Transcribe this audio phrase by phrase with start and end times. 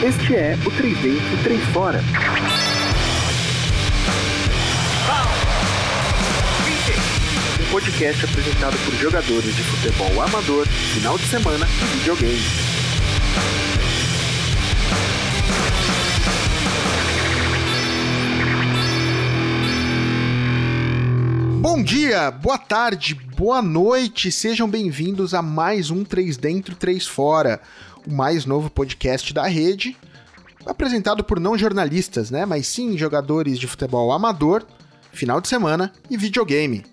[0.00, 2.00] Este é o 3 Dentro, 3 Fora.
[7.60, 12.42] Um podcast apresentado por jogadores de futebol amador, final de semana e videogame.
[21.60, 27.60] Bom dia, boa tarde, boa noite, sejam bem-vindos a mais um 3 Dentro, 3 Fora,
[28.08, 29.94] o mais novo podcast da rede,
[30.64, 34.64] apresentado por não jornalistas, né, mas sim jogadores de futebol amador,
[35.12, 36.86] final de semana e videogame.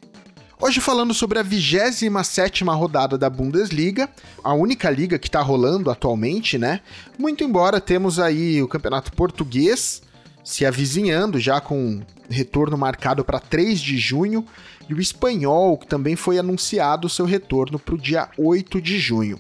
[0.60, 4.10] Hoje falando sobre a 27ª rodada da Bundesliga,
[4.44, 6.82] a única liga que está rolando atualmente, né?
[7.18, 10.02] Muito embora temos aí o Campeonato Português
[10.44, 14.46] se avizinhando já com retorno marcado para 3 de junho
[14.90, 19.40] e o espanhol, que também foi anunciado seu retorno para o dia 8 de junho.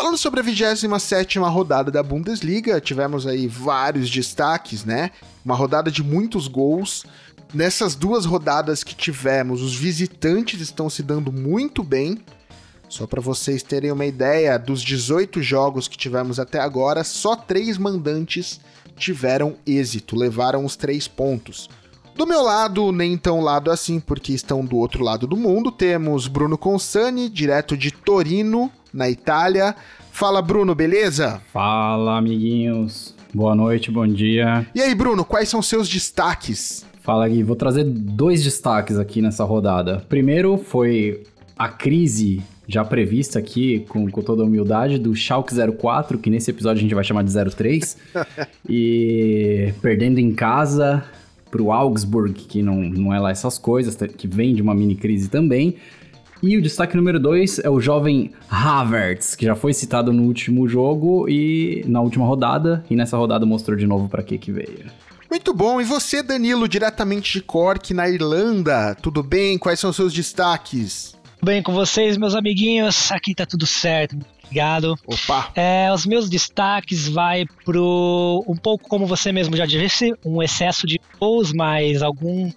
[0.00, 5.10] Falando sobre a 27ª rodada da Bundesliga, tivemos aí vários destaques, né?
[5.44, 7.04] Uma rodada de muitos gols.
[7.52, 12.16] Nessas duas rodadas que tivemos, os visitantes estão se dando muito bem.
[12.88, 17.76] Só para vocês terem uma ideia, dos 18 jogos que tivemos até agora, só três
[17.76, 18.58] mandantes
[18.96, 21.68] tiveram êxito, levaram os três pontos.
[22.16, 26.26] Do meu lado, nem tão lado assim, porque estão do outro lado do mundo, temos
[26.26, 29.74] Bruno Consani, direto de Torino, na Itália.
[30.12, 31.40] Fala, Bruno, beleza?
[31.52, 33.14] Fala, amiguinhos.
[33.32, 34.66] Boa noite, bom dia.
[34.74, 36.84] E aí, Bruno, quais são seus destaques?
[37.02, 37.42] Fala, Gui.
[37.42, 40.04] Vou trazer dois destaques aqui nessa rodada.
[40.08, 41.22] Primeiro foi
[41.58, 46.50] a crise já prevista aqui, com, com toda a humildade, do Schalke 04, que nesse
[46.50, 47.96] episódio a gente vai chamar de 03.
[48.68, 51.04] e perdendo em casa
[51.50, 55.28] pro Augsburg, que não, não é lá essas coisas, que vem de uma mini crise
[55.28, 55.76] também.
[56.42, 60.66] E o destaque número 2 é o jovem Havertz, que já foi citado no último
[60.66, 64.86] jogo e na última rodada, e nessa rodada mostrou de novo para que que veio.
[65.30, 65.80] Muito bom.
[65.80, 69.58] E você, Danilo, diretamente de Cork, na Irlanda, tudo bem?
[69.58, 71.14] Quais são os seus destaques?
[71.42, 73.12] Bem com vocês, meus amiguinhos.
[73.12, 74.16] Aqui tá tudo certo.
[74.50, 74.98] Obrigado.
[75.06, 75.52] Opa.
[75.54, 80.88] É, os meus destaques vai pro um pouco como você mesmo já disse, um excesso
[80.88, 82.50] de gols, mas algum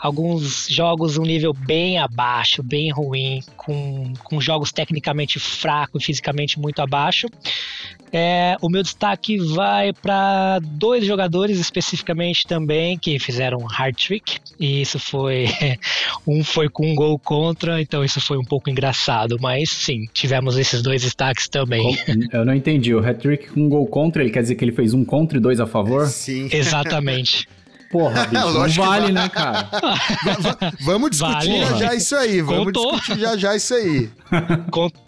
[0.00, 6.58] alguns jogos um nível bem abaixo, bem ruim, com, com jogos tecnicamente fracos e fisicamente
[6.58, 7.28] muito abaixo.
[8.12, 14.38] É, o meu destaque vai para dois jogadores especificamente também que fizeram um hard trick
[14.58, 15.46] e isso foi
[16.26, 20.56] um foi com um gol contra, então isso foi um pouco engraçado, mas sim, tivemos
[20.56, 21.96] esses dois destaques também.
[22.32, 24.72] Eu não entendi, o hat trick com um gol contra, ele quer dizer que ele
[24.72, 26.06] fez um contra e dois a favor?
[26.06, 26.48] Sim.
[26.52, 27.46] Exatamente.
[27.90, 29.68] Porra, bicho, não vale, né, cara?
[30.80, 32.42] vamos discutir vale, já, já isso aí.
[32.42, 32.92] Vamos Contou.
[32.92, 34.10] discutir já já isso aí.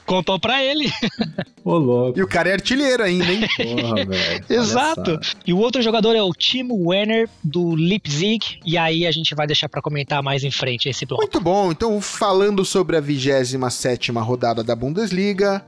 [0.07, 0.91] Contou pra ele.
[1.65, 2.19] Ô, louco.
[2.19, 3.47] E o cara é artilheiro ainda, hein?
[3.57, 4.45] Porra, velho.
[4.49, 5.21] Exato.
[5.47, 8.59] E o outro jogador é o Timo Werner, do Leipzig.
[8.65, 11.23] E aí a gente vai deixar pra comentar mais em frente esse bloco.
[11.23, 11.71] Muito bom.
[11.71, 15.63] Então, falando sobre a 27 rodada da Bundesliga,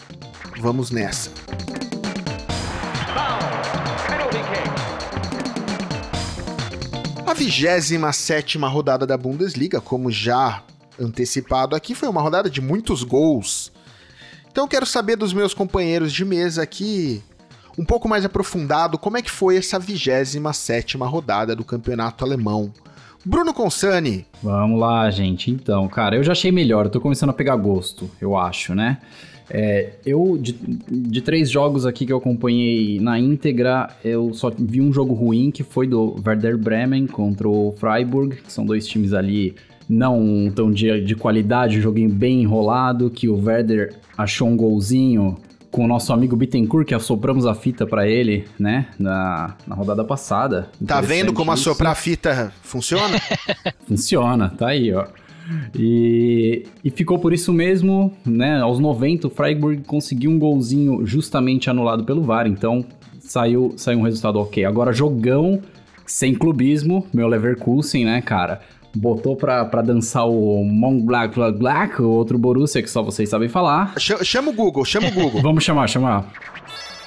[0.58, 1.30] vamos nessa.
[7.32, 10.62] A 27 rodada da Bundesliga, como já
[11.00, 13.72] antecipado aqui, foi uma rodada de muitos gols.
[14.50, 17.22] Então quero saber dos meus companheiros de mesa aqui,
[17.78, 22.70] um pouco mais aprofundado, como é que foi essa 27 rodada do campeonato alemão.
[23.24, 24.26] Bruno Consani.
[24.42, 25.50] Vamos lá, gente.
[25.50, 28.98] Então, cara, eu já achei melhor, eu tô começando a pegar gosto, eu acho, né?
[29.50, 34.80] É, eu, de, de, três jogos aqui que eu acompanhei na íntegra, eu só vi
[34.80, 39.12] um jogo ruim, que foi do Werder Bremen contra o Freiburg, que são dois times
[39.12, 39.54] ali
[39.88, 45.36] não tão de, de qualidade, um joguinho bem enrolado, que o Werder achou um golzinho
[45.70, 50.04] com o nosso amigo Bittencourt, que assopramos a fita para ele, né, na, na rodada
[50.04, 50.68] passada.
[50.86, 53.18] Tá vendo como assoprar a fita funciona?
[53.88, 55.06] funciona, tá aí, ó.
[55.74, 58.60] E, e ficou por isso mesmo, né?
[58.60, 62.84] Aos 90, o Freiburg conseguiu um golzinho justamente anulado pelo VAR, então
[63.20, 64.64] saiu, saiu um resultado ok.
[64.64, 65.60] Agora, jogão,
[66.06, 68.60] sem clubismo, meu Leverkusen, né, cara?
[68.94, 73.28] Botou pra, pra dançar o Mont Black Black Black, o outro Borussia que só vocês
[73.28, 73.94] sabem falar.
[73.98, 75.40] Chama o Google, chama o Google.
[75.42, 76.30] Vamos chamar, chamar.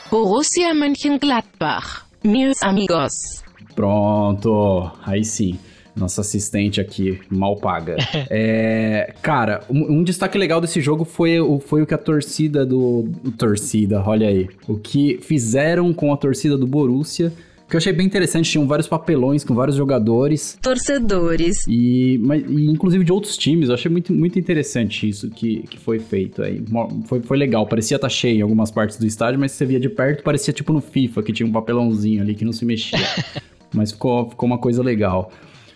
[0.09, 3.43] Borussia Mönchengladbach, meus amigos.
[3.75, 5.59] Pronto, aí sim
[5.95, 7.95] nossa assistente aqui, mal paga.
[8.29, 13.09] é, cara, um, um, destaque legal desse jogo foi, foi o que a torcida do.
[13.37, 14.49] Torcida, olha aí.
[14.67, 17.31] O que fizeram com a torcida do Borussia
[17.67, 20.57] que eu achei bem interessante, tinham vários papelões com vários jogadores.
[20.61, 21.65] Torcedores.
[21.67, 25.79] E, mas, e inclusive de outros times, eu achei muito, muito interessante isso que, que
[25.79, 26.63] foi feito aí.
[27.05, 29.79] Foi, foi legal, parecia estar tá cheio em algumas partes do estádio, mas você via
[29.79, 32.99] de perto, parecia tipo no FIFA, que tinha um papelãozinho ali que não se mexia.
[33.73, 35.31] mas ficou, ficou uma coisa legal.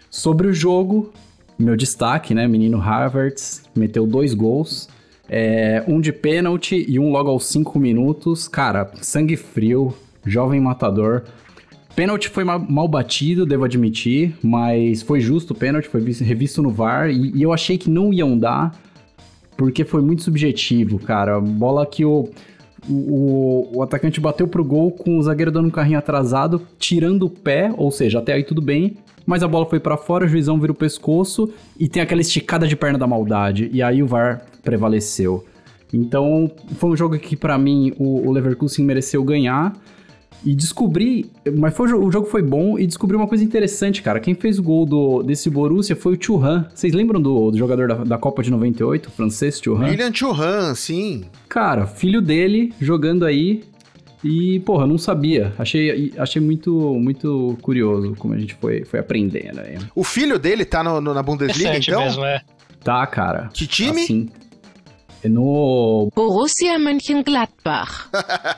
[0.09, 1.13] Sobre o jogo,
[1.57, 2.47] meu destaque, né?
[2.47, 3.35] Menino Harvard
[3.75, 4.89] meteu dois gols.
[5.29, 8.47] É, um de pênalti e um logo aos cinco minutos.
[8.47, 9.93] Cara, sangue frio,
[10.25, 11.23] jovem matador.
[11.95, 17.09] Pênalti foi mal batido, devo admitir, mas foi justo o pênalti, foi revisto no VAR
[17.09, 18.73] e, e, eu achei que não iam dar
[19.57, 21.41] porque foi muito subjetivo, cara.
[21.41, 22.29] Bola que o,
[22.89, 27.29] o, o atacante bateu pro gol com o zagueiro dando um carrinho atrasado, tirando o
[27.29, 28.95] pé, ou seja, até aí tudo bem,
[29.29, 32.67] mas a bola foi para fora, o juizão vira o pescoço e tem aquela esticada
[32.67, 35.45] de perna da maldade, e aí o VAR prevaleceu.
[35.93, 39.73] Então, foi um jogo que para mim o, o Leverkusen mereceu ganhar.
[40.43, 44.21] E descobri, mas foi, o jogo foi bom e descobri uma coisa interessante, cara.
[44.21, 46.65] Quem fez o gol do, desse Borussia foi o Thuram.
[46.73, 49.83] Vocês lembram do, do jogador da, da, Copa de 98, o francês Thuram?
[49.83, 51.25] William Thuram, sim.
[51.49, 53.63] Cara, filho dele jogando aí
[54.23, 55.53] e, porra, não sabia.
[55.57, 59.77] Achei, achei muito, muito curioso como a gente foi, foi aprendendo aí.
[59.95, 62.03] O filho dele tá no, no na Bundesliga, então?
[62.03, 62.41] mesmo, é.
[62.83, 63.49] Tá, cara.
[63.53, 64.03] Que time?
[64.03, 64.29] Assim,
[65.23, 66.09] é no.
[66.15, 68.09] Borussia Mönchengladbach.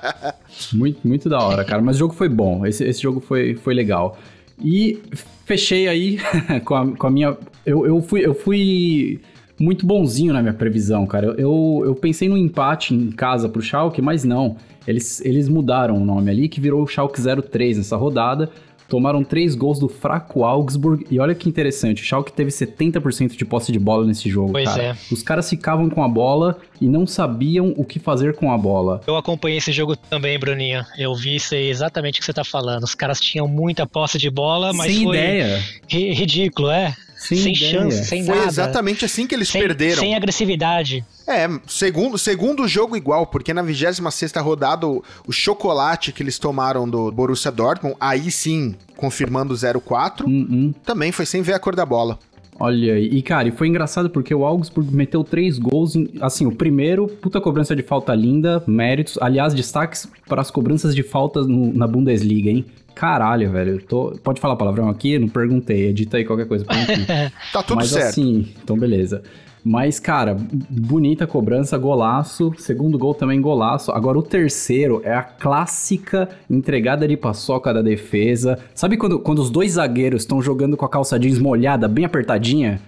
[0.74, 1.82] muito, muito da hora, cara.
[1.82, 2.66] Mas o jogo foi bom.
[2.66, 4.18] Esse, esse jogo foi, foi legal.
[4.64, 5.00] E
[5.46, 6.20] fechei aí
[6.66, 7.38] com, a, com a minha.
[7.66, 9.20] Eu, eu, fui, eu fui
[9.60, 11.36] muito bonzinho na minha previsão, cara.
[11.38, 14.58] Eu, eu pensei no empate em casa pro Schalke, mas não.
[14.88, 18.50] Eles, eles mudaram o nome ali, que virou o Schalke 03 nessa rodada
[18.92, 21.08] tomaram três gols do fraco Augsburg.
[21.10, 24.70] E olha que interessante, o Schalke teve 70% de posse de bola nesse jogo, pois
[24.70, 24.84] cara.
[24.84, 24.96] É.
[25.10, 29.00] Os caras ficavam com a bola e não sabiam o que fazer com a bola.
[29.08, 30.86] Eu acompanhei esse jogo também, Bruninho.
[30.98, 32.84] Eu vi isso aí, exatamente o que você tá falando.
[32.84, 35.64] Os caras tinham muita posse de bola, mas Sem foi ideia.
[35.88, 36.94] Ri ridículo, é?
[37.22, 37.72] Sem, sem ideia.
[37.72, 38.48] chance, sem Foi nada.
[38.48, 40.00] exatamente assim que eles sem, perderam.
[40.00, 41.06] Sem agressividade.
[41.28, 44.00] É, segundo, segundo jogo igual, porque na 26
[44.38, 50.48] rodada o, o, chocolate que eles tomaram do Borussia Dortmund, aí sim, confirmando 0-4, hum,
[50.50, 50.74] hum.
[50.84, 52.18] também foi sem ver a cor da bola.
[52.64, 56.46] Olha aí, e cara, e foi engraçado porque o Augsburg meteu três gols, em, assim,
[56.46, 61.48] o primeiro, puta cobrança de falta linda, méritos, aliás, destaques para as cobranças de faltas
[61.48, 62.64] no, na Bundesliga, hein?
[62.94, 63.82] Caralho, velho.
[63.82, 64.12] Tô...
[64.24, 65.18] Pode falar palavrão aqui?
[65.18, 65.88] Não perguntei.
[65.88, 66.64] Edita aí qualquer coisa
[67.52, 68.10] tá tudo Mas, certo.
[68.10, 69.24] assim, então beleza.
[69.64, 70.36] Mas, cara,
[70.70, 72.52] bonita cobrança, golaço.
[72.58, 73.92] Segundo gol também golaço.
[73.92, 78.58] Agora o terceiro é a clássica entregada de paçoca da defesa.
[78.74, 82.82] Sabe quando, quando os dois zagueiros estão jogando com a calça jeans molhada, bem apertadinha?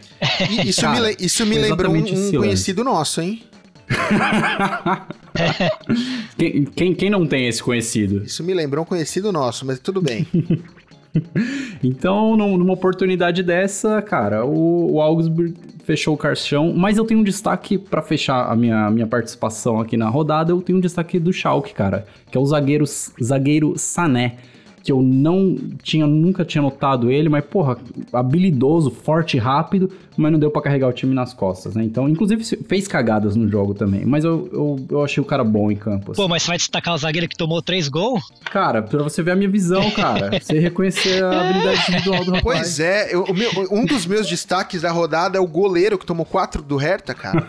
[0.65, 3.43] Isso cara, me, isso me lembrou um, um conhecido nosso, hein?
[6.37, 8.23] quem, quem, quem, não tem esse conhecido?
[8.23, 10.25] Isso me lembrou um conhecido nosso, mas tudo bem.
[11.83, 17.23] então, numa oportunidade dessa, cara, o, o Augsburg fechou o caixão, mas eu tenho um
[17.23, 21.31] destaque para fechar a minha, minha participação aqui na rodada, eu tenho um destaque do
[21.33, 22.85] Schalke, cara, que é o zagueiro,
[23.21, 24.37] zagueiro Sané
[24.83, 27.77] que eu não tinha, nunca tinha notado ele, mas, porra,
[28.11, 31.83] habilidoso, forte, rápido, mas não deu para carregar o time nas costas, né?
[31.83, 35.71] Então, inclusive, fez cagadas no jogo também, mas eu, eu, eu achei o cara bom
[35.71, 36.11] em campo.
[36.11, 36.21] Assim.
[36.21, 38.21] Pô, mas você vai destacar o zagueiro que tomou três gols?
[38.45, 40.31] Cara, pra você ver a minha visão, cara.
[40.41, 42.43] você reconhecer a habilidade individual do rapaz.
[42.43, 46.25] Pois é, eu, meu, um dos meus destaques da rodada é o goleiro que tomou
[46.25, 47.47] quatro do Hertha, cara.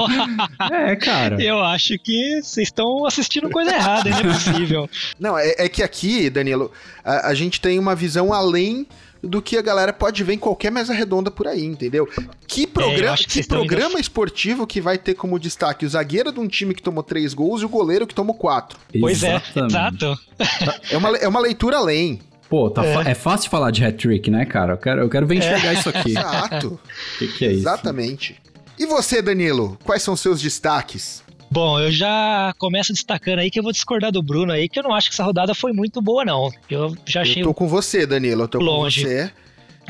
[0.72, 1.42] é, cara.
[1.42, 4.90] Eu acho que vocês estão assistindo coisa errada, não é possível.
[5.20, 6.70] Não, é, é que aqui, Dani, Danilo,
[7.04, 8.86] a, a gente tem uma visão além
[9.22, 12.08] do que a galera pode ver em qualquer mesa redonda por aí, entendeu?
[12.46, 14.00] Que programa, é, que, que programa indo...
[14.00, 17.62] esportivo que vai ter como destaque o zagueiro de um time que tomou três gols
[17.62, 18.78] e o goleiro que tomou quatro?
[19.00, 20.18] Pois é, exato.
[20.90, 22.20] É uma, é uma leitura além.
[22.48, 23.10] Pô, tá é.
[23.10, 23.14] é.
[23.14, 24.74] fácil falar de hat-trick, né, cara?
[24.74, 25.74] Eu quero, eu quero ver enxergar é.
[25.74, 26.10] isso aqui.
[26.10, 26.68] Exato.
[26.68, 26.78] O
[27.18, 27.60] que, que é isso?
[27.60, 28.36] Exatamente.
[28.78, 29.76] E você, Danilo?
[29.82, 31.24] Quais são seus destaques?
[31.56, 34.82] Bom, eu já começo destacando aí que eu vou discordar do Bruno aí, que eu
[34.82, 36.52] não acho que essa rodada foi muito boa, não.
[36.68, 37.40] Eu já achei.
[37.40, 39.02] Eu tô com você, Danilo, eu tô longe.
[39.02, 39.30] com você.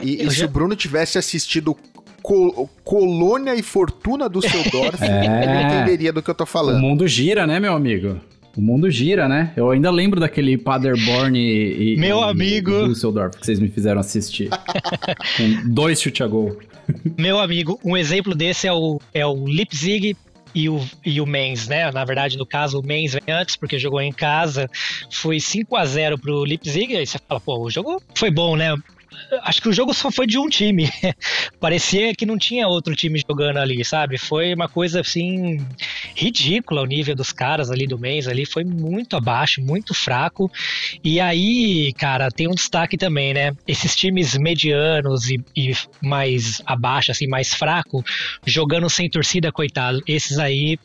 [0.00, 0.30] E, e já...
[0.30, 1.76] se o Bruno tivesse assistido
[2.23, 5.42] Col Colônia e Fortuna do seu Dorf, é...
[5.42, 6.76] ele entenderia do que eu tô falando.
[6.76, 8.20] O mundo gira, né, meu amigo?
[8.56, 9.52] O mundo gira, né?
[9.56, 14.00] Eu ainda lembro daquele Paderborn e, e meu amigo e Düsseldorf que vocês me fizeram
[14.00, 14.50] assistir.
[15.37, 16.61] com dois chute a gol.
[17.18, 20.16] Meu amigo, um exemplo desse é o, é o Leipzig
[20.56, 21.92] e o, e o Mainz, né?
[21.92, 24.70] Na verdade, no caso, o Mainz vem antes, porque jogou em casa.
[25.12, 26.96] Foi 5 a 0 pro Leipzig.
[26.96, 28.75] Aí você fala, pô, o jogo foi bom, né?
[29.42, 30.90] Acho que o jogo só foi de um time.
[31.61, 34.18] Parecia que não tinha outro time jogando ali, sabe?
[34.18, 35.64] Foi uma coisa assim
[36.14, 40.50] ridícula o nível dos caras ali do mês ali, foi muito abaixo, muito fraco.
[41.02, 43.52] E aí, cara, tem um destaque também, né?
[43.66, 48.04] Esses times medianos e, e mais abaixo, assim, mais fraco,
[48.44, 50.02] jogando sem torcida, coitado.
[50.06, 50.78] Esses aí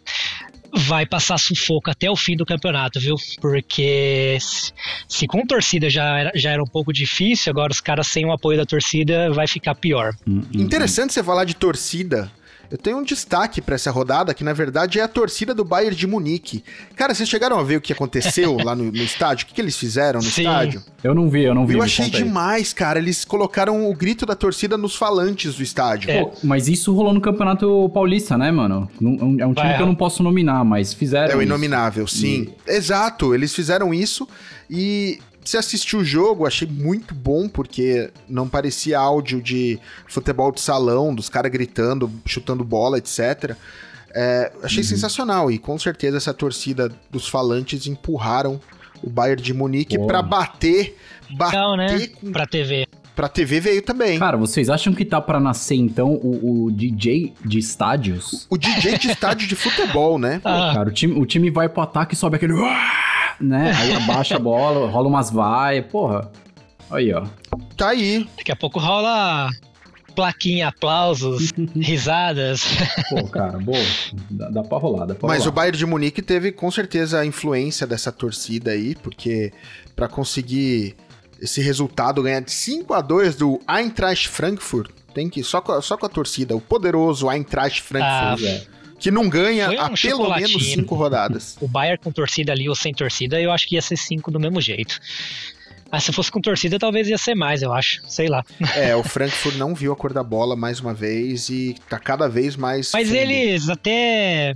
[0.74, 3.16] vai passar sufoco até o fim do campeonato, viu?
[3.40, 4.72] Porque se,
[5.08, 8.32] se com torcida já era, já era um pouco difícil, agora os caras sem o
[8.32, 10.14] apoio da torcida vai ficar pior.
[10.28, 12.32] Hum, hum, Interessante você falar de torcida.
[12.72, 15.94] Eu tenho um destaque pra essa rodada, que na verdade é a torcida do Bayern
[15.94, 16.64] de Munique.
[16.96, 19.44] Cara, vocês chegaram a ver o que aconteceu lá no, no estádio?
[19.44, 20.44] O que, que eles fizeram no Sim.
[20.44, 20.82] estádio?
[21.04, 21.74] Eu não vi, eu não vi.
[21.74, 22.98] Eu achei demais, cara.
[22.98, 26.10] Eles colocaram o grito da torcida nos falantes do estádio.
[26.10, 26.24] É.
[26.24, 28.90] Pô, mas isso rolou no Campeonato Paulista, né, mano?
[29.02, 31.34] É um, é time Vai, que eu não posso nominar, mas fizeram.
[31.34, 31.44] É o isso.
[31.44, 32.48] inominável, sim.
[32.66, 34.28] Exato, eles fizeram isso
[34.70, 40.62] e se assistiu o jogo, achei muito bom, porque não parecia áudio de futebol de
[40.62, 43.56] salão, dos caras gritando, chutando bola, etc.
[44.14, 48.60] É, achei sensacional e com certeza essa torcida dos falantes empurraram
[49.02, 50.06] o Bayern de Munique Pô.
[50.06, 50.98] pra bater,
[51.32, 52.08] bater Legal, né?
[52.08, 52.32] com...
[52.32, 52.88] Pra TV.
[53.16, 54.20] pra TV veio também.
[54.20, 58.46] Cara, vocês acham que tá pra nascer, então, o, o DJ de estádios?
[58.50, 60.42] O DJ de estádio de futebol, né?
[60.44, 62.54] Ah, Cara, o time, o time vai pro ataque e sobe aquele...
[63.42, 63.72] Né?
[63.76, 66.32] Aí abaixa a bola, rola umas vai, porra.
[66.90, 67.26] Aí, ó.
[67.76, 68.28] Tá aí.
[68.38, 69.50] daqui a pouco rola
[70.16, 72.64] plaquinha, aplausos, risadas.
[73.10, 73.78] Pô, cara, boa.
[74.30, 75.56] Dá, dá pra rolar, dá pra Mas o rolar.
[75.56, 79.52] Bayern de Munique teve com certeza a influência dessa torcida aí, porque
[79.96, 80.96] pra conseguir
[81.42, 85.82] esse resultado ganhar de 5 a 2 do Eintracht Frankfurt, tem que só com, a,
[85.82, 88.81] só com a torcida, o poderoso Eintracht Ah, Frankfurt, Pois é.
[89.02, 91.58] Que não ganha um há pelo menos 5 rodadas.
[91.60, 94.40] O Bayern com torcida ali ou sem torcida, eu acho que ia ser cinco do
[94.40, 95.00] mesmo jeito.
[95.92, 98.02] Mas se fosse com torcida, talvez ia ser mais, eu acho.
[98.08, 98.46] Sei lá.
[98.76, 102.30] é, o Frankfurt não viu a cor da bola mais uma vez e tá cada
[102.30, 103.18] vez mais Mas fundo.
[103.18, 104.56] eles até.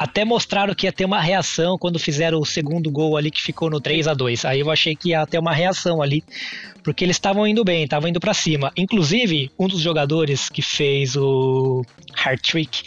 [0.00, 3.68] Até mostraram que ia ter uma reação quando fizeram o segundo gol ali que ficou
[3.68, 6.24] no 3 a 2 Aí eu achei que ia ter uma reação ali.
[6.82, 8.72] Porque eles estavam indo bem, estavam indo pra cima.
[8.74, 12.82] Inclusive, um dos jogadores que fez o hard trick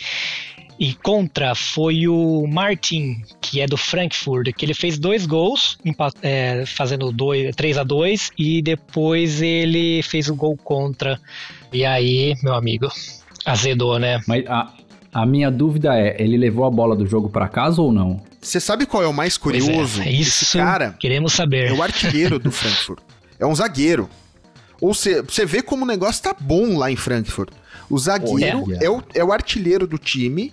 [0.79, 5.77] e contra foi o Martin, que é do Frankfurt, que ele fez dois gols,
[6.24, 11.20] é, fazendo dois, 3 a 2 e depois ele fez o gol contra.
[11.72, 12.88] E aí, meu amigo,
[13.46, 14.20] azedou, né?
[14.27, 14.74] Mas a,
[15.13, 18.22] a minha dúvida é, ele levou a bola do jogo pra casa ou não?
[18.41, 20.01] Você sabe qual é o mais é, curioso?
[20.01, 21.70] é isso Esse cara queremos saber.
[21.70, 23.00] É o artilheiro do Frankfurt.
[23.39, 24.10] É um zagueiro.
[24.82, 27.50] Ou seja, você vê como o negócio tá bom lá em Frankfurt.
[27.89, 28.79] O zagueiro Olha.
[28.82, 30.51] é, o, é o artilheiro do time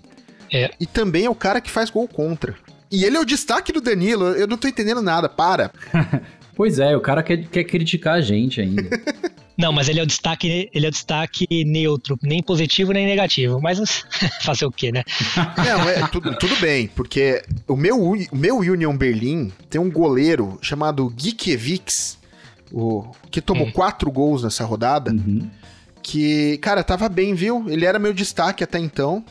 [0.52, 0.70] É.
[0.78, 2.54] e também é o cara que faz gol contra.
[2.90, 4.26] E ele é o destaque do Danilo.
[4.32, 5.28] Eu não tô entendendo nada.
[5.28, 5.70] Para.
[6.52, 8.82] Pois é, o cara quer, quer criticar a gente ainda.
[9.60, 13.60] Não, mas ele é o destaque, ele é o destaque neutro, nem positivo nem negativo.
[13.60, 14.04] Mas
[14.42, 15.04] fazer o quê, né?
[15.56, 20.58] Não, é tudo, tudo bem, porque o meu, o meu Union Berlin tem um goleiro
[20.62, 22.18] chamado Gikiewicz,
[22.72, 23.72] o, que tomou Hum.
[23.72, 25.10] quatro gols nessa rodada.
[25.10, 25.48] Uhum.
[26.02, 27.66] que, cara, tava bem, viu?
[27.68, 29.22] Ele era meu destaque até então.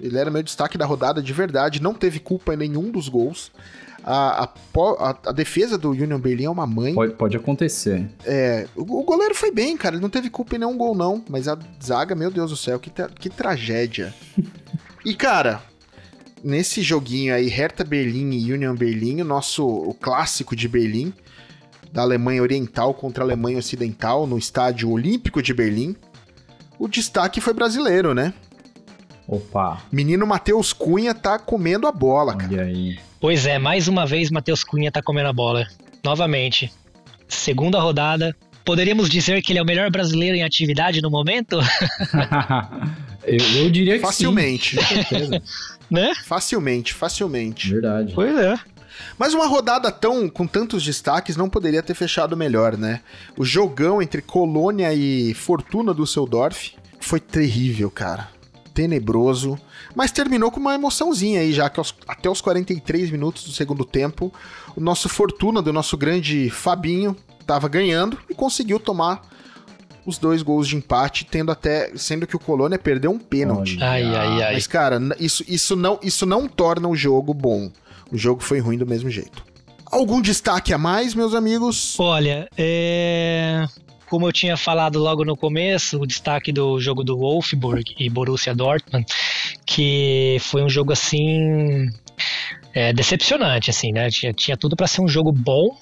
[0.00, 1.80] Ele era meu destaque da rodada de verdade.
[1.80, 3.52] Não teve culpa em nenhum dos gols.
[4.10, 6.94] A, a, a- defesa do Union Berlin é uma mãe.
[6.94, 8.08] Pode, pode acontecer.
[8.24, 9.96] É, o, o goleiro foi bem, cara.
[9.96, 11.22] Ele não teve culpa em nenhum gol, não.
[11.28, 14.14] Mas a zaga, meu Deus do céu, que, tra- que tragédia.
[15.04, 15.60] e, cara,
[16.42, 21.12] nesse joguinho aí, Hertha Berlim e Union Berlim, o nosso o clássico de Berlim,
[21.92, 25.94] da Alemanha Oriental contra a Alemanha Ocidental, no estádio Olímpico de Berlim,
[26.78, 28.32] o destaque foi brasileiro, né?
[29.26, 32.50] Opa, Menino Matheus Cunha tá comendo a bola, cara.
[32.52, 32.98] olha aí.
[33.20, 35.66] Pois é, mais uma vez Matheus Cunha tá comendo a bola.
[36.04, 36.72] Novamente.
[37.26, 38.34] Segunda rodada.
[38.64, 41.58] Poderíamos dizer que ele é o melhor brasileiro em atividade no momento?
[43.24, 44.76] eu, eu diria que Facilmente.
[44.76, 44.82] sim.
[44.86, 45.42] Certeza.
[45.90, 46.12] né?
[46.24, 47.70] Facilmente, facilmente.
[47.70, 48.12] Verdade.
[48.14, 48.56] Pois é.
[49.18, 53.00] Mas uma rodada tão com tantos destaques não poderia ter fechado melhor, né?
[53.36, 58.28] O jogão entre Colônia e Fortuna Düsseldorf foi terrível, cara.
[58.82, 59.58] Tenebroso.
[59.92, 63.84] Mas terminou com uma emoçãozinha aí, já que aos- até os 43 minutos do segundo
[63.84, 64.32] tempo,
[64.76, 69.22] o nosso Fortuna, do nosso grande Fabinho, tava ganhando e conseguiu tomar
[70.06, 71.90] os dois gols de empate, tendo até.
[71.96, 73.78] sendo que o Colônia perdeu um pênalti.
[73.82, 74.54] Ai, ai, ai.
[74.54, 77.70] Mas, cara, isso, isso, não, isso não torna o jogo bom.
[78.12, 79.44] O jogo foi ruim do mesmo jeito.
[79.90, 81.96] Algum destaque a mais, meus amigos?
[81.98, 83.66] Olha, é...
[84.08, 88.54] como eu tinha falado logo no começo, o destaque do jogo do Wolfsburg e Borussia
[88.54, 89.06] Dortmund,
[89.66, 91.90] que foi um jogo assim
[92.74, 94.08] é, decepcionante, assim, né?
[94.10, 95.76] Tinha, tinha tudo para ser um jogo bom,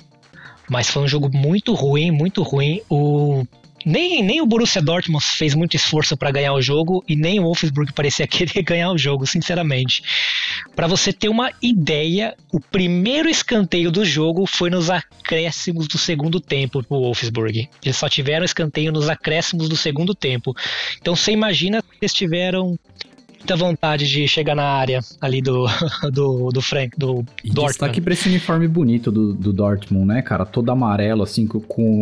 [0.68, 2.80] Mas foi um jogo muito ruim, muito ruim.
[2.90, 3.44] O
[3.86, 7.44] nem, nem o Borussia Dortmund fez muito esforço para ganhar o jogo e nem o
[7.44, 10.02] Wolfsburg parecia querer ganhar o jogo, sinceramente.
[10.74, 16.40] Para você ter uma ideia, o primeiro escanteio do jogo foi nos acréscimos do segundo
[16.40, 17.68] tempo pro Wolfsburg.
[17.84, 20.52] Eles só tiveram escanteio nos acréscimos do segundo tempo.
[21.00, 22.76] Então você imagina que eles tiveram
[23.38, 25.66] muita vontade de chegar na área ali do,
[26.12, 27.66] do, do Frank, do E Dortmund.
[27.68, 30.44] destaque pra esse uniforme bonito do, do Dortmund, né, cara?
[30.44, 31.60] Todo amarelo, assim, com,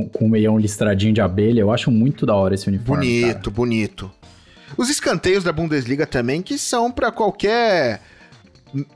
[0.09, 1.61] com o meião listradinho de abelha.
[1.61, 3.23] Eu acho muito da hora esse uniforme.
[3.23, 4.11] Bonito, bonito.
[4.77, 8.01] Os escanteios da Bundesliga também, que são pra qualquer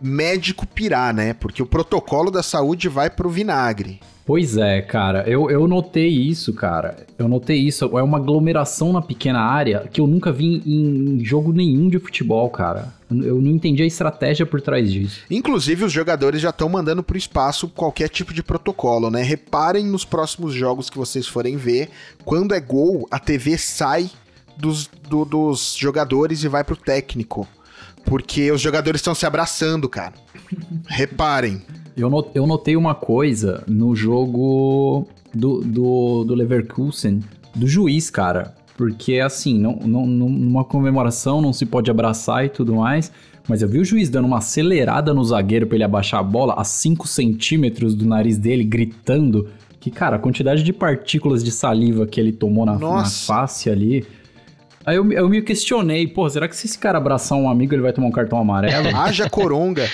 [0.00, 1.32] médico pirar, né?
[1.34, 4.00] Porque o protocolo da saúde vai pro vinagre.
[4.26, 5.24] Pois é, cara.
[5.26, 7.06] Eu, eu notei isso, cara.
[7.18, 7.84] Eu notei isso.
[7.96, 11.98] É uma aglomeração na pequena área que eu nunca vi em, em jogo nenhum de
[11.98, 12.92] futebol, cara.
[13.10, 15.20] Eu, eu não entendi a estratégia por trás disso.
[15.30, 19.22] Inclusive, os jogadores já estão mandando pro espaço qualquer tipo de protocolo, né?
[19.22, 21.88] Reparem nos próximos jogos que vocês forem ver.
[22.22, 24.10] Quando é gol, a TV sai
[24.58, 27.48] dos, do- dos jogadores e vai pro técnico.
[28.04, 30.14] Porque os jogadores estão se abraçando, cara.
[30.86, 31.62] Reparem.
[31.96, 37.20] Eu, eu notei uma coisa no jogo do, do, do Leverkusen,
[37.54, 38.54] do juiz, cara.
[38.76, 43.10] Porque, assim, não, não, numa comemoração não se pode abraçar e tudo mais.
[43.48, 46.54] Mas eu vi o juiz dando uma acelerada no zagueiro pra ele abaixar a bola
[46.54, 49.48] a 5 centímetros do nariz dele, gritando.
[49.80, 54.06] Que, cara, a quantidade de partículas de saliva que ele tomou na, na face ali.
[54.88, 57.82] Aí eu, eu me questionei, pô, será que se esse cara abraçar um amigo ele
[57.82, 58.88] vai tomar um cartão amarelo?
[58.96, 59.86] Haja coronga.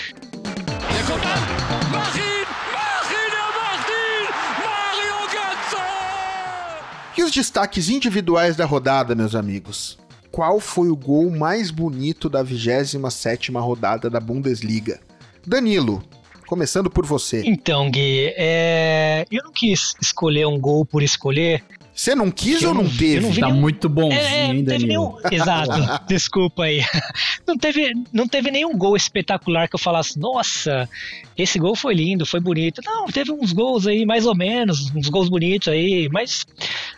[7.18, 9.98] E os destaques individuais da rodada, meus amigos?
[10.30, 15.00] Qual foi o gol mais bonito da 27ª rodada da Bundesliga?
[15.44, 16.04] Danilo,
[16.46, 17.42] começando por você.
[17.44, 21.64] Então, Gui, é, eu não quis escolher um gol por escolher.
[21.94, 23.20] Você não quis Eu ou não não- teve?
[23.20, 25.18] não tá nenhum- muito bonzinho, É, hein, não teve Danilo?
[25.30, 25.42] nenhum.
[25.42, 25.70] Exato,
[26.08, 26.80] desculpa aí.
[27.46, 30.88] Não teve, não teve nenhum gol espetacular que eu falasse, nossa,
[31.36, 32.80] esse gol foi lindo, foi bonito.
[32.84, 36.46] Não, teve uns gols aí, mais ou menos, uns gols bonitos aí, mas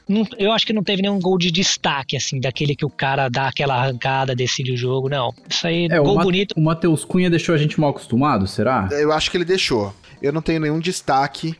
[0.08, 3.28] não- eu acho que não teve nenhum gol de destaque, assim, daquele que o cara
[3.28, 5.08] dá aquela arrancada, decide o jogo.
[5.08, 6.54] Não, isso aí, É, o, gol Ma- bonito.
[6.56, 8.88] o Matheus Cunha deixou a gente mal acostumado, será?
[8.92, 9.92] Eu acho que ele deixou.
[10.22, 11.56] Eu não tenho nenhum destaque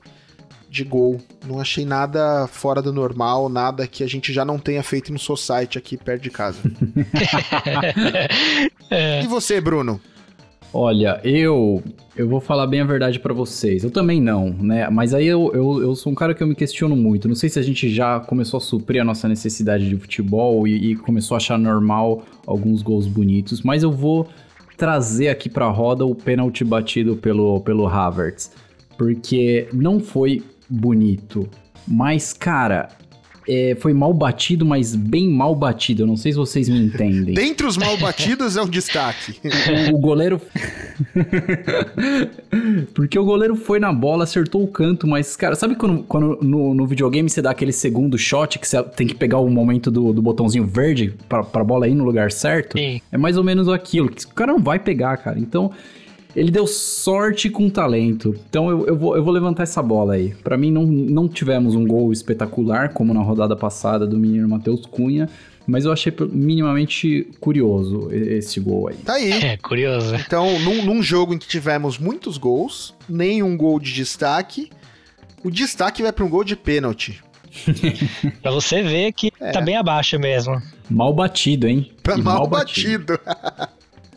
[0.76, 1.18] de gol.
[1.46, 5.18] Não achei nada fora do normal, nada que a gente já não tenha feito no
[5.18, 6.58] Society aqui perto de casa.
[8.88, 10.00] É, E você, Bruno?
[10.72, 11.82] Olha, eu
[12.16, 13.82] eu vou falar bem a verdade pra vocês.
[13.82, 14.88] Eu também não, né?
[14.90, 17.26] Mas aí eu, eu, eu sou um cara que eu me questiono muito.
[17.28, 20.92] Não sei se a gente já começou a suprir a nossa necessidade de futebol e,
[20.92, 24.28] e começou a achar normal alguns gols bonitos, mas eu vou
[24.76, 28.52] trazer aqui pra roda o pênalti batido pelo, pelo Havertz.
[28.96, 31.48] Porque não foi bonito,
[31.86, 32.88] mas, cara,
[33.48, 36.02] é, foi mal batido, mas bem mal batido.
[36.02, 37.34] Eu não sei se vocês me entendem.
[37.34, 39.38] Dentre os mal batidos é o destaque.
[39.92, 40.40] o goleiro.
[42.92, 46.74] Porque o goleiro foi na bola, acertou o canto, mas, cara, sabe quando, quando no,
[46.74, 50.12] no videogame você dá aquele segundo shot que você tem que pegar o momento do,
[50.12, 52.76] do botãozinho verde pra, pra bola ir no lugar certo?
[52.76, 53.00] sim.
[53.12, 54.08] É mais ou menos aquilo.
[54.08, 55.38] que O cara não vai pegar, cara.
[55.38, 55.70] Então,
[56.36, 58.34] ele deu sorte com talento.
[58.48, 60.34] Então, eu, eu, vou, eu vou levantar essa bola aí.
[60.44, 64.84] Pra mim, não, não tivemos um gol espetacular, como na rodada passada do menino Matheus
[64.84, 65.28] Cunha.
[65.66, 68.96] Mas eu achei minimamente curioso e- esse gol aí.
[68.96, 69.32] Tá aí.
[69.32, 70.14] É, curioso.
[70.14, 74.70] Então, num, num jogo em que tivemos muitos gols, nenhum gol de destaque,
[75.42, 77.20] o destaque vai para um gol de pênalti.
[78.42, 80.60] Pra você ver que tá bem abaixo mesmo.
[80.90, 81.90] Mal batido, hein?
[82.02, 83.18] Pra E mal, batido.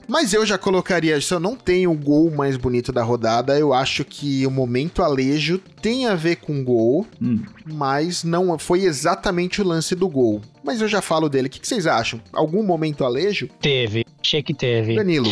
[0.09, 3.71] Mas eu já colocaria, se eu não tenho o gol mais bonito da rodada, eu
[3.73, 7.43] acho que o momento Alejo tem a ver com gol, Hum.
[7.71, 10.41] mas não foi exatamente o lance do gol.
[10.63, 11.47] Mas eu já falo dele.
[11.47, 12.19] O que vocês acham?
[12.33, 13.47] Algum momento Alejo?
[13.61, 14.95] Teve, achei que teve.
[14.95, 15.31] Danilo.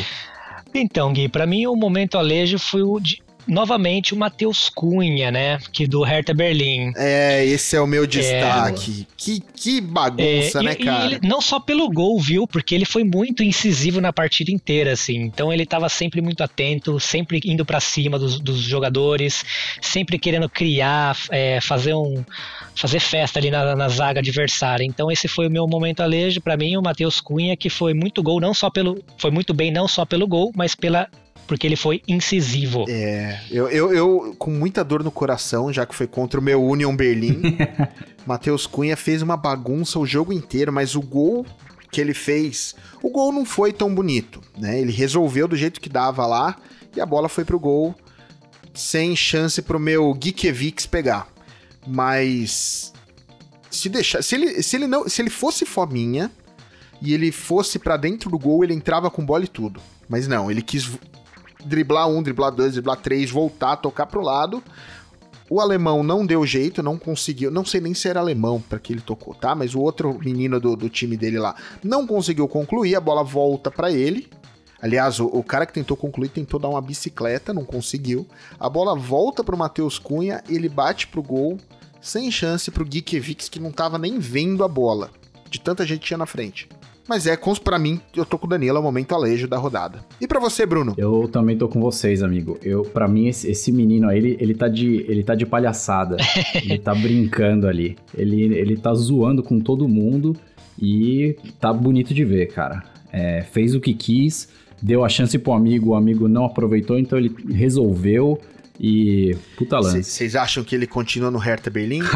[0.73, 5.57] Então, Gui, pra mim o momento alejo foi o de, novamente o Matheus Cunha, né?
[5.71, 6.91] Que do Hertha Berlim.
[6.95, 9.07] É, esse é o meu destaque.
[9.17, 11.05] Que, que bagunça, É, né, e- e cara?
[11.05, 12.47] ele- não só pelo gol, viu?
[12.47, 15.17] Porque ele foi muito incisivo na partida inteira, assim.
[15.21, 19.43] Então ele tava sempre muito atento, sempre indo pra cima dos, dos jogadores,
[19.81, 22.23] sempre querendo criar, é, fazer um
[22.75, 24.83] fazer festa ali na, na zaga adversária.
[24.83, 28.21] Então esse foi o meu momento alejo Pra mim o Matheus Cunha que foi muito
[28.21, 31.07] gol, não só pelo foi muito bem não só pelo gol, mas pela
[31.47, 32.85] porque ele foi incisivo.
[32.89, 36.61] É, eu, eu, eu, com muita dor no coração, já que foi contra o meu
[36.61, 37.41] Union Berlim,
[38.27, 41.45] Matheus Cunha fez uma bagunça o jogo inteiro, mas o gol
[41.89, 44.79] que ele fez, o gol não foi tão bonito, né?
[44.79, 46.57] Ele resolveu do jeito que dava lá
[46.95, 47.95] e a bola foi pro gol
[48.73, 51.27] sem chance pro meu Gikiewicz pegar.
[51.87, 52.93] Mas
[53.71, 56.29] se deixar, se ele, se ele não, se ele fosse fominha
[57.01, 59.81] e ele fosse pra dentro do gol, ele entrava com bola e tudo.
[60.09, 60.89] Mas não, ele quis
[61.65, 64.63] driblar um, driblar dois, driblar três, voltar, tocar pro lado.
[65.49, 67.49] O alemão não deu jeito, não conseguiu.
[67.49, 69.55] Não sei nem se era alemão para que ele tocou, tá?
[69.55, 72.95] Mas o outro menino do, do time dele lá não conseguiu concluir.
[72.95, 74.27] A bola volta para ele.
[74.81, 78.27] Aliás, o, o cara que tentou concluir tentou dar uma bicicleta, não conseguiu.
[78.59, 81.57] A bola volta pro Matheus Cunha, ele bate pro gol,
[82.01, 85.09] sem chance pro Gikiewicz, que não tava nem vendo a bola.
[85.49, 86.69] De tanta gente tinha na frente.
[87.07, 89.99] Mas é, pra mim, eu tô com o Danilo, é o momento alejo da rodada.
[90.19, 90.93] E pra você, Bruno?
[90.97, 92.57] Eu também tô com vocês, amigo.
[92.61, 96.17] Eu, para mim esse, esse menino aí, ele, ele tá de ele tá de palhaçada.
[96.55, 97.97] ele tá brincando ali.
[98.15, 100.35] Ele ele tá zoando com todo mundo
[100.79, 102.83] e tá bonito de ver, cara.
[103.11, 104.49] É, fez o que quis,
[104.81, 108.39] deu a chance pro amigo, o amigo não aproveitou, então ele resolveu
[108.79, 110.03] e puta lance.
[110.03, 112.01] Vocês acham que ele continua no Hertha Berlim?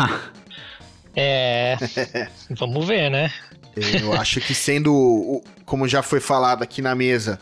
[1.15, 1.75] É.
[2.57, 3.31] Vamos ver, né?
[3.75, 7.39] Eu acho que sendo, como já foi falado aqui na mesa,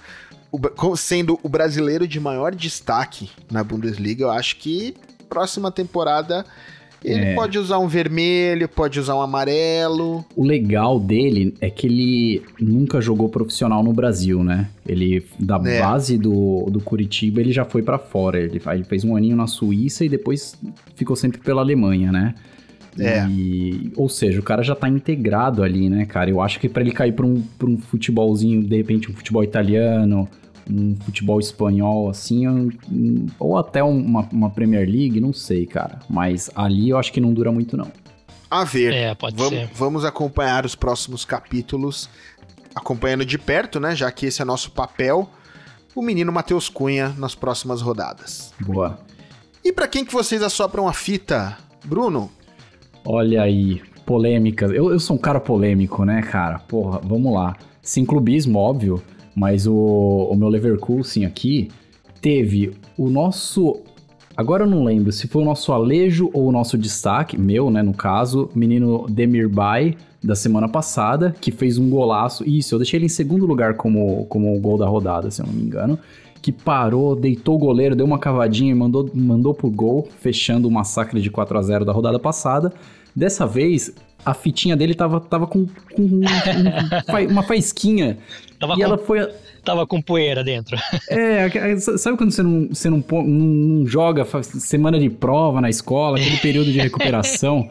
[0.52, 4.96] o sendo o brasileiro de maior destaque na Bundesliga, eu acho que
[5.30, 6.46] próxima temporada
[7.04, 7.36] ele É.
[7.36, 10.26] pode usar um vermelho, pode usar um amarelo.
[10.36, 14.68] O legal dele é que ele nunca jogou profissional no Brasil, né?
[14.86, 15.80] Ele, da É.
[15.80, 18.38] base do, do Curitiba, ele já foi pra fora.
[18.40, 20.58] Ele, ele fez um aninho na Suíça e depois
[20.96, 22.36] ficou sempre pela Alemanha, né?
[22.98, 23.26] É.
[23.28, 26.30] E- ou seja, o cara já tá integrado ali, né, cara?
[26.30, 29.44] Eu acho que pra ele cair pra um, pra um futebolzinho, de repente um futebol
[29.44, 30.28] italiano,
[30.70, 36.00] um futebol espanhol, assim, um- um- ou até uma, uma Premier League, não sei, cara.
[36.10, 37.92] Mas ali eu acho que não dura muito, não.
[38.50, 38.94] A ver.
[38.94, 39.70] É, pode vamos, ser.
[39.76, 42.10] vamos acompanhar os próximos capítulos,
[42.76, 43.96] acompanhando de perto, né?
[43.96, 45.30] Já que esse é nosso papel,
[45.96, 48.52] o menino Matheus Cunha nas próximas rodadas.
[48.60, 49.00] Boa.
[49.64, 52.32] E pra quem que vocês assopram a fita, Bruno?
[53.12, 54.72] Olha aí, polêmicas.
[54.72, 56.60] Eu, eu sou um cara polêmico, né, cara?
[56.60, 57.56] Porra, vamos lá.
[57.82, 59.02] Sem clubismo, óbvio,
[59.36, 61.70] mas o, o meu Leverkusen aqui
[62.22, 63.78] teve o nosso.
[64.38, 67.82] Agora eu não lembro se foi o nosso Alejo ou o nosso destaque, meu, né,
[67.82, 72.48] no caso, menino Demir Bay, da semana passada, que fez um golaço.
[72.48, 75.48] Isso, eu deixei ele em segundo lugar como, como o gol da rodada, se eu
[75.48, 75.98] não me engano.
[76.44, 80.72] Que parou, deitou o goleiro, deu uma cavadinha e mandou, mandou pro gol, fechando o
[80.72, 82.72] massacre de 4 a 0 da rodada passada.
[83.16, 83.92] Dessa vez,
[84.26, 88.18] a fitinha dele tava, tava com, com um- um- uma faisquinha.
[88.60, 89.28] Tava, e com, ela foi.
[89.64, 90.78] Tava com poeira dentro.
[91.10, 96.18] É, aque- sabe quando você não, você não, não- joga semana de prova na escola,
[96.18, 97.70] aquele período de recuperação,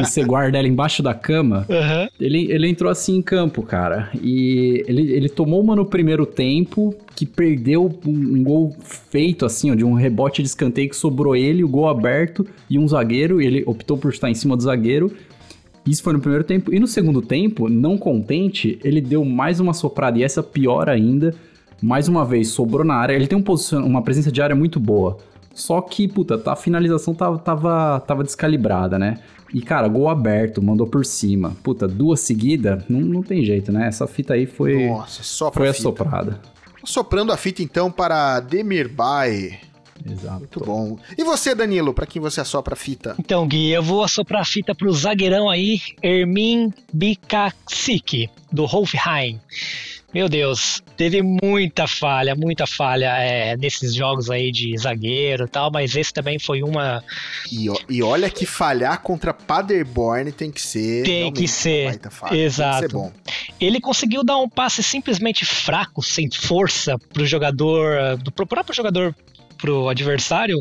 [0.00, 1.66] e você guarda ela embaixo da cama?
[1.70, 2.08] Aham.
[2.20, 4.10] Ele, ele entrou assim em campo, cara.
[4.20, 8.74] E ele, ele tomou uma no primeiro tempo, que perdeu um, um gol
[9.10, 12.78] feito, assim, ó, de um rebote de escanteio que sobrou ele, o gol aberto e
[12.78, 13.40] um zagueiro.
[13.40, 15.12] E ele optou por estar em cima do zagueiro.
[15.86, 16.72] Isso foi no primeiro tempo.
[16.72, 21.34] E no segundo tempo, não contente, ele deu mais uma soprada, e essa pior ainda.
[21.82, 23.12] Mais uma vez, sobrou na área.
[23.14, 25.18] Ele tem um posicion- uma presença de área muito boa.
[25.52, 29.18] Só que, puta, a finalização tava, tava, tava descalibrada, né?
[29.52, 31.54] E, cara, gol aberto, mandou por cima.
[31.62, 33.88] Puta, duas seguidas, não, não tem jeito, né?
[33.88, 36.40] Essa fita aí foi, Nossa, só foi assoprada.
[36.84, 39.58] Soprando a fita então para Demir Bay.
[40.04, 40.38] Exato.
[40.38, 40.98] Muito bom.
[41.16, 43.14] E você, Danilo, pra quem você assopra a fita?
[43.18, 49.40] Então, Gui, eu vou assoprar a fita pro zagueirão aí, Ermin Bikatsik, do Hoffenheim.
[50.14, 55.70] Meu Deus, teve muita falha, muita falha é, nesses jogos aí de zagueiro e tal,
[55.72, 57.02] mas esse também foi uma.
[57.50, 61.04] E, e olha que falhar contra Paderborn tem que ser.
[61.04, 62.36] Tem que ser, falha.
[62.36, 62.80] exato.
[62.80, 63.12] Tem que ser bom.
[63.58, 69.14] Ele conseguiu dar um passe simplesmente fraco, sem força, pro jogador, do pro próprio jogador
[69.62, 70.60] pro adversário,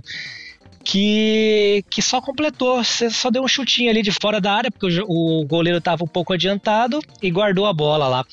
[0.83, 5.41] que, que só completou, só deu um chutinho ali de fora da área, porque o,
[5.41, 8.25] o goleiro estava um pouco adiantado e guardou a bola lá.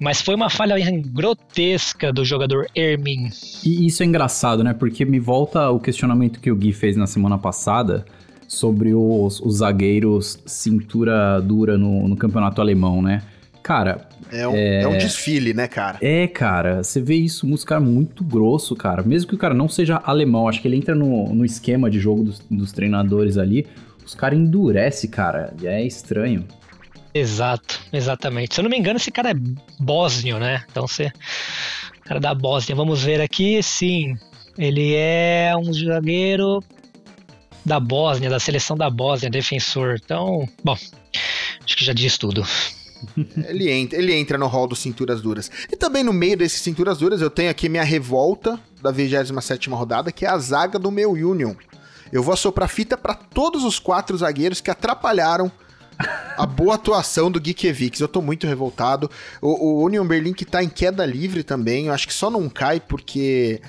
[0.00, 0.76] Mas foi uma falha
[1.12, 3.28] grotesca do jogador Ermin.
[3.62, 4.72] E isso é engraçado, né?
[4.72, 8.06] Porque me volta o questionamento que o Gui fez na semana passada
[8.48, 13.22] sobre os, os zagueiros cintura dura no, no campeonato alemão, né?
[13.62, 15.98] Cara, É um, é um desfile, né, cara?
[16.00, 19.02] É, cara, você vê isso, um cara muito grosso, cara.
[19.02, 22.00] Mesmo que o cara não seja alemão, acho que ele entra no, no esquema de
[22.00, 23.66] jogo dos, dos treinadores ali,
[24.04, 25.52] os caras endurecem, cara.
[25.60, 26.46] E é estranho.
[27.12, 28.54] Exato, exatamente.
[28.54, 29.34] Se eu não me engano, esse cara é
[29.78, 30.64] bósnio, né?
[30.70, 31.12] Então você.
[32.04, 32.74] Cara da Bósnia.
[32.74, 34.16] Vamos ver aqui, sim.
[34.58, 36.62] Ele é um zagueiro
[37.64, 39.96] da Bósnia, da seleção da Bósnia, defensor.
[40.02, 40.76] Então, bom,
[41.64, 42.44] acho que já diz tudo.
[43.48, 45.50] Ele entra, ele entra no hall dos cinturas duras.
[45.70, 50.12] E também no meio desses cinturas duras, eu tenho aqui minha revolta da 27ª rodada,
[50.12, 51.54] que é a zaga do meu Union.
[52.12, 55.50] Eu vou assoprar fita para todos os quatro zagueiros que atrapalharam
[56.36, 58.00] a boa atuação do Geekevics.
[58.00, 59.10] Eu tô muito revoltado.
[59.40, 61.86] O, o Union Berlin que tá em queda livre também.
[61.86, 63.60] Eu acho que só não cai porque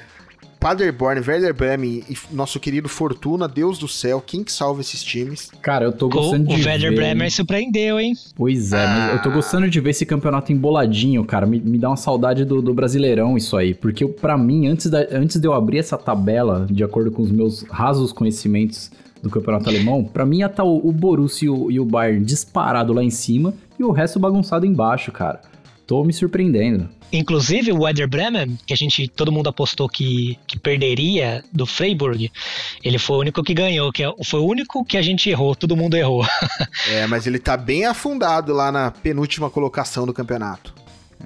[0.61, 5.49] Paderborn, Werder Bremen e nosso querido Fortuna, Deus do céu, quem que salva esses times?
[5.59, 6.95] Cara, eu tô O, gostando o de Werder ver...
[6.97, 8.13] Bremer surpreendeu, hein?
[8.35, 11.47] Pois é, mas eu tô gostando de ver esse campeonato emboladinho, cara.
[11.47, 13.73] Me, me dá uma saudade do, do Brasileirão isso aí.
[13.73, 17.31] Porque pra mim, antes, da- antes de eu abrir essa tabela, de acordo com os
[17.31, 18.91] meus rasos conhecimentos
[19.23, 22.23] do campeonato alemão, pra mim ia estar o, o Borussia e o, e o Bayern
[22.23, 25.41] disparado lá em cima e o resto bagunçado embaixo, cara.
[25.91, 26.87] Tô me surpreendendo.
[27.11, 32.31] Inclusive o Werder Bremen, que a gente todo mundo apostou que, que perderia do Freiburg,
[32.81, 35.53] ele foi o único que ganhou, que é- foi o único que a gente errou,
[35.53, 36.25] todo mundo errou.
[36.87, 40.73] É, mas ele tá bem afundado lá na penúltima colocação do campeonato.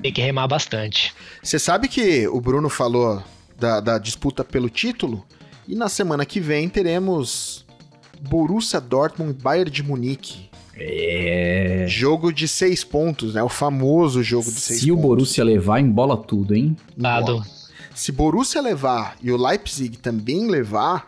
[0.01, 1.13] Tem que remar bastante.
[1.43, 3.21] Você sabe que o Bruno falou
[3.60, 5.23] da, da disputa pelo título?
[5.67, 7.63] E na semana que vem teremos
[8.19, 10.49] Borussia Dortmund e Bayern de Munique.
[10.77, 11.85] É.
[11.88, 13.41] Jogo de seis pontos, né?
[13.43, 15.07] O famoso jogo de seis Se o pontos.
[15.09, 16.75] Borussia levar, embola tudo, hein?
[16.97, 17.41] Dado.
[17.93, 21.07] Se Borussia levar e o Leipzig também levar,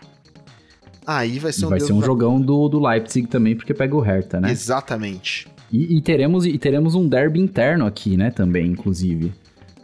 [1.05, 3.95] aí vai ser um Vai Deus ser um jogão do, do Leipzig também, porque pega
[3.95, 4.51] o Hertha, né?
[4.51, 5.47] Exatamente.
[5.71, 9.33] E, e teremos, e teremos um derby interno aqui, né, também, inclusive.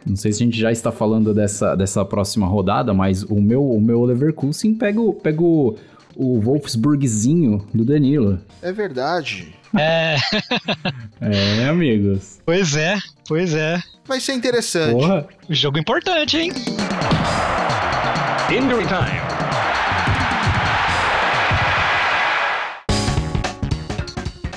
[0.06, 3.62] Não sei se a gente já está falando dessa, dessa próxima rodada, mas o meu,
[3.70, 5.76] o meu Leverkusen pega, o- pega o,
[6.16, 8.40] o Wolfsburgzinho do Danilo.
[8.62, 9.54] É verdade.
[9.76, 10.16] É,
[11.20, 12.40] É, amigos.
[12.46, 13.80] pois é, pois é.
[14.06, 14.92] Vai ser interessante.
[14.92, 15.26] Porra.
[15.48, 16.52] Jogo importante, hein?
[18.50, 19.24] Injury time.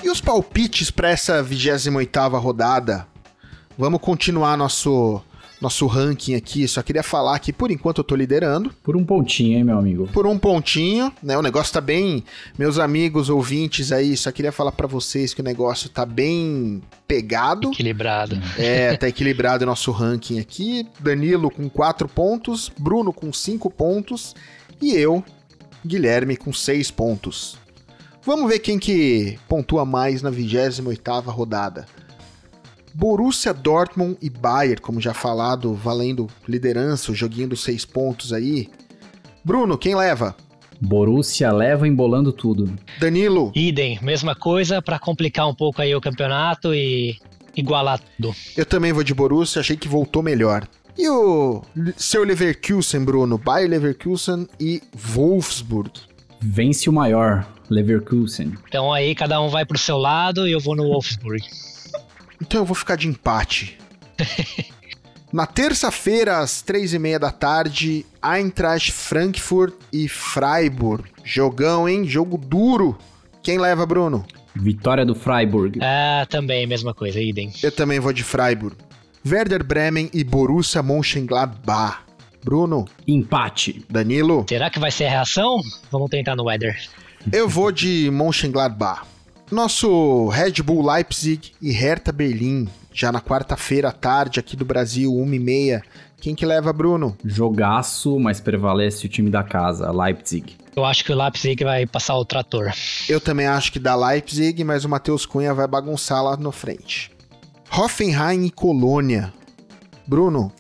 [0.04, 3.08] E os palpites para essa 28ª rodada?
[3.78, 5.22] Vamos continuar nosso
[5.60, 6.68] nosso ranking aqui.
[6.68, 10.08] Só queria falar que por enquanto eu tô liderando Por um pontinho, hein, meu amigo?
[10.08, 11.38] por um pontinho, né?
[11.38, 12.24] O negócio tá bem,
[12.58, 17.70] meus amigos ouvintes aí, só queria falar para vocês que o negócio tá bem pegado.
[17.70, 18.40] Equilibrado.
[18.58, 20.88] É, tá equilibrado o nosso ranking aqui.
[21.00, 24.36] Danilo com 4 pontos, Bruno com 5 pontos
[24.82, 25.24] e eu,
[25.86, 27.58] Guilherme, com 6 pontos.
[28.24, 31.86] Vamos ver quem que pontua mais na 28ª rodada.
[33.00, 38.72] Borussia Dortmund e Bayern, como já falado, valendo liderança, o joguinho dos 6 pontos aí.
[39.46, 40.36] Bruno, quem leva?
[40.82, 42.74] Borussia leva embolando tudo.
[43.00, 47.16] Danilo, Idem, mesma coisa pra complicar um pouco aí o campeonato e
[47.56, 48.36] igualar tudo.
[48.58, 50.68] eu também vou de Borussia, achei que voltou melhor.
[50.98, 51.62] E o
[51.96, 53.38] seu Leverkusen, Bruno?
[53.38, 55.92] Bayer Leverkusen e Wolfsburg.
[56.42, 58.54] Vence o maior, Leverkusen.
[58.68, 61.44] Então aí cada um vai pro seu lado e eu vou no Wolfsburg.
[62.42, 63.78] Então eu vou ficar de empate.
[65.32, 71.10] Na terça-feira, às três e meia da tarde, Eintracht Frankfurt e Freiburg.
[71.24, 72.06] Jogão, hein?
[72.06, 72.98] Jogo duro.
[73.44, 74.26] Quem leva, Bruno?
[74.56, 75.80] Vitória do Freiburg.
[75.82, 77.52] Ah, também, mesma coisa, idem.
[77.62, 78.78] Eu também vou de Freiburg.
[79.26, 82.00] Werder Bremen e Borussia Mönchengladbach.
[82.44, 83.86] Bruno, Empate.
[83.90, 85.60] Danilo, Será que vai ser a reação?
[85.92, 86.78] Vamos tentar no weather.
[87.34, 89.02] eu vou de Mönchengladbach.
[89.52, 95.12] Nosso Red Bull Leipzig e Hertha Berlim, já na quarta-feira à tarde aqui do Brasil,
[95.12, 95.82] 1h30.
[96.20, 97.18] Quem que leva, Bruno?
[97.24, 100.58] Jogaço, mas prevalece o time da casa, Leipzig.
[100.76, 102.72] Eu acho que o Leipzig vai passar o trator.
[103.08, 107.12] Eu também acho que dá Leipzig, mas o Matheus Cunha vai bagunçar lá no frente.
[107.72, 109.34] Hoffenheim e Colônia.
[110.06, 110.52] Bruno,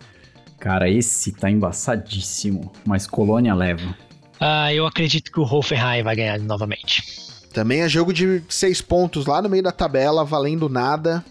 [0.59, 3.95] Cara, esse tá embaçadíssimo, mas Colônia leva.
[4.39, 7.26] Ah, eu acredito que o Hoffenheim vai ganhar novamente.
[7.57, 11.25] Também é jogo de seis pontos lá no meio da tabela, valendo nada.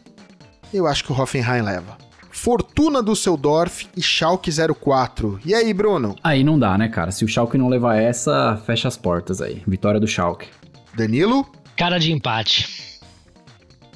[0.75, 1.97] Eu acho que o Hoffenheim leva.
[2.33, 5.39] Fortuna Düsseldorf e Schalke 04.
[5.45, 6.17] E aí, Bruno?
[6.25, 7.13] Aí não dá, né, cara?
[7.13, 9.63] Se o Schalke não levar essa, fecha as portas aí.
[9.69, 10.49] Vitória do Schalke.
[10.97, 11.47] Danilo?
[11.77, 12.99] Cara de empate.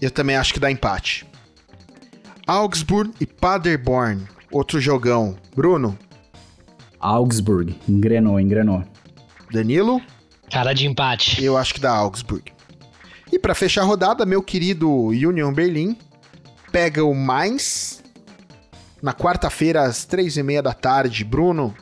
[0.00, 1.26] Eu também acho que dá empate.
[2.46, 4.22] Augsburg e Paderborn.
[4.52, 5.36] Outro jogão.
[5.56, 5.98] Bruno?
[7.00, 7.74] Augsburg.
[7.88, 8.84] Engrenou, engrenou.
[9.52, 10.00] Danilo?
[10.50, 11.42] Cara de empate.
[11.44, 12.52] Eu acho que dá Augsburg.
[13.32, 15.96] E pra fechar a rodada, meu querido Union Berlin
[16.72, 18.02] pega o Mainz
[19.02, 21.24] na quarta-feira às três e meia da tarde.
[21.24, 21.74] Bruno,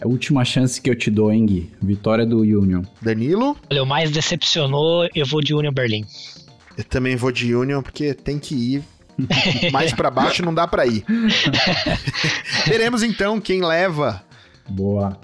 [0.00, 1.72] É a última chance que eu te dou, hein, Gui?
[1.82, 2.82] Vitória do Union.
[3.02, 6.04] Danilo, Olha, o mais decepcionou, eu vou de Union Berlim.
[6.78, 8.84] eu também vou de Union porque tem que ir.
[9.70, 11.04] Mais pra baixo não dá pra ir.
[12.64, 14.22] Teremos então quem leva,
[14.68, 15.16] Boa.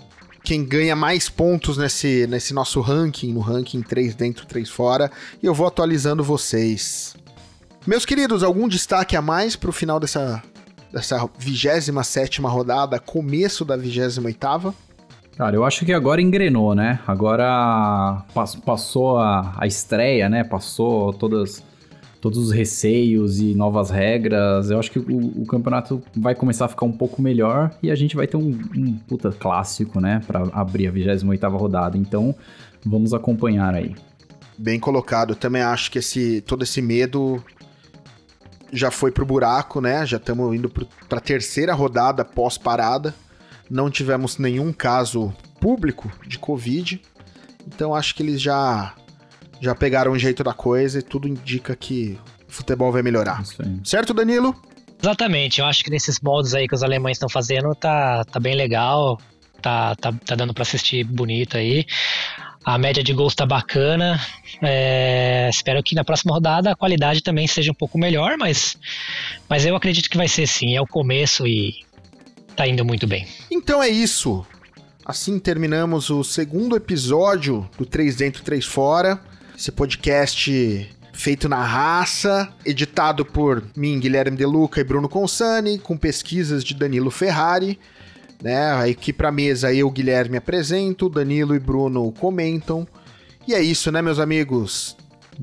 [0.42, 5.11] Quem ganha mais pontos nesse, nesse nosso ranking, no ranking 3 dentro, 3 fora,
[5.42, 7.14] e eu vou atualizando vocês.
[7.87, 10.42] Meus queridos, algum destaque a mais pro final dessa
[10.92, 14.74] dessa 27ª rodada, começo da 28ª?
[15.37, 16.98] Cara, eu acho que agora engrenou, né?
[17.07, 20.42] Agora pas- passou a, a estreia, né?
[20.44, 21.62] Passou todas,
[22.20, 24.70] todos os receios e novas regras.
[24.70, 27.94] Eu acho que o, o campeonato vai começar a ficar um pouco melhor e a
[27.94, 30.20] gente vai ter um, um puta clássico, né?
[30.26, 31.96] Pra abrir a 28ª rodada.
[31.96, 32.35] Então,
[32.85, 33.94] vamos acompanhar aí.
[34.59, 35.35] Bem colocado.
[35.35, 37.42] Também acho que esse todo esse medo
[38.72, 40.04] já foi pro buraco, né?
[40.06, 43.14] Já estamos indo pro, pra terceira rodada pós-parada.
[43.68, 47.00] Não tivemos nenhum caso público de Covid.
[47.66, 48.94] Então acho que eles já
[49.60, 52.18] já pegaram o jeito da coisa e tudo indica que
[52.48, 53.42] o futebol vai melhorar.
[53.42, 53.80] Isso aí.
[53.84, 54.54] Certo, Danilo?
[55.02, 58.54] Exatamente, eu acho que nesses modos aí que os alemães estão fazendo tá, tá bem
[58.54, 59.18] legal,
[59.62, 61.86] tá, tá, tá dando pra assistir bonito aí.
[62.62, 64.20] A média de gols tá bacana.
[64.60, 68.76] é, espero que na próxima rodada a qualidade também seja um pouco melhor, mas,
[69.48, 70.76] mas eu acredito que vai ser sim.
[70.76, 71.74] É o começo e
[72.54, 73.26] tá indo muito bem.
[73.50, 74.44] Então é isso.
[75.04, 79.18] Assim terminamos o segundo episódio do 3 Dentro, 3 Fora.
[79.60, 86.64] Esse podcast feito na raça, editado por mim, Guilherme Deluca e Bruno Consani, com pesquisas
[86.64, 87.78] de Danilo Ferrari.
[88.42, 88.72] Né?
[88.72, 92.88] Aí Aqui pra mesa eu, Guilherme, apresento, Danilo e Bruno comentam.
[93.46, 94.96] E é isso, né, meus amigos?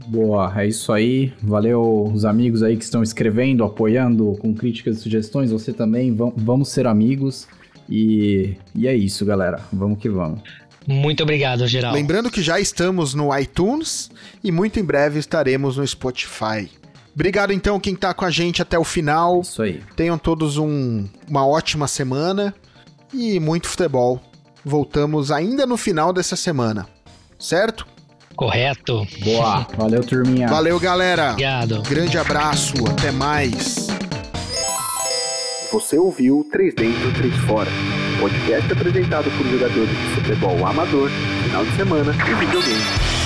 [0.08, 1.32] Boa, é isso aí.
[1.44, 5.52] Valeu os amigos aí que estão escrevendo, apoiando, com críticas e sugestões.
[5.52, 7.48] Você também, vam- vamos ser amigos.
[7.88, 9.62] E, e é isso, galera.
[9.72, 10.42] Vamos que vamos.
[10.88, 11.94] Muito obrigado, geral.
[11.94, 14.10] Lembrando que já estamos no iTunes
[14.44, 16.72] e muito em breve estaremos no Spotify.
[17.14, 19.42] Obrigado então quem tá com a gente até o final.
[19.42, 19.82] Isso aí.
[19.96, 22.56] Tenham todos um- uma ótima semana
[23.14, 24.22] e muito futebol.
[24.64, 26.88] Voltamos ainda no final dessa semana,
[27.40, 27.86] certo?
[28.36, 29.06] Correto.
[29.24, 29.68] Boa.
[29.76, 30.48] Valeu, turminha.
[30.48, 31.32] Valeu, galera.
[31.32, 31.82] Obrigado.
[31.82, 33.88] Grande abraço, até mais.
[35.72, 37.72] Você ouviu 3 Dentro, 3 Fora.
[38.20, 41.10] Podcast apresentado por jogadores de futebol amador,
[41.44, 43.17] final de semana e videogame.